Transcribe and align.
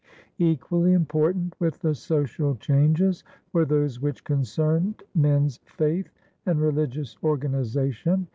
Equally 0.39 0.93
important 0.93 1.53
with 1.59 1.77
the 1.77 1.93
social 1.93 2.55
changes 2.55 3.23
were 3.53 3.65
those 3.65 4.01
which 4.01 4.23
concerned 4.23 5.03
men's 5.13 5.59
faith 5.65 6.09
and 6.47 6.59
religious 6.59 7.15
organization. 7.23 8.25